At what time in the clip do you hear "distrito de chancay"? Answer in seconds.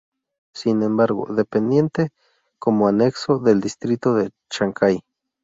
3.61-5.03